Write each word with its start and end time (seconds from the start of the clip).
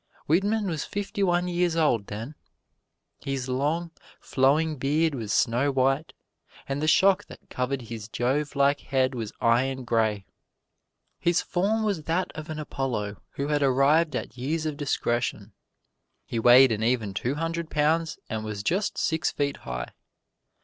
Whitman 0.25 0.65
was 0.65 0.83
fifty 0.83 1.21
one 1.21 1.47
years 1.47 1.75
old 1.75 2.07
then. 2.07 2.33
His 3.19 3.47
long, 3.47 3.91
flowing 4.19 4.77
beard 4.77 5.13
was 5.13 5.31
snow 5.31 5.69
white, 5.71 6.13
and 6.67 6.81
the 6.81 6.87
shock 6.87 7.25
that 7.25 7.51
covered 7.51 7.83
his 7.83 8.07
Jove 8.07 8.55
like 8.55 8.79
head 8.79 9.13
was 9.13 9.31
iron 9.39 9.83
gray. 9.83 10.25
His 11.19 11.43
form 11.43 11.83
was 11.83 12.05
that 12.05 12.31
of 12.31 12.49
an 12.49 12.57
Apollo 12.57 13.17
who 13.33 13.49
had 13.49 13.61
arrived 13.61 14.15
at 14.15 14.35
years 14.35 14.65
of 14.65 14.75
discretion. 14.75 15.51
He 16.25 16.39
weighed 16.39 16.71
an 16.71 16.81
even 16.81 17.13
two 17.13 17.35
hundred 17.35 17.69
pounds 17.69 18.17
and 18.27 18.43
was 18.43 18.63
just 18.63 18.97
six 18.97 19.29
feet 19.31 19.57
high. 19.57 19.91